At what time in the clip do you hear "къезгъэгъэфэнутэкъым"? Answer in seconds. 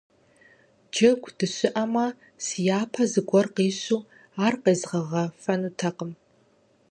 4.63-6.11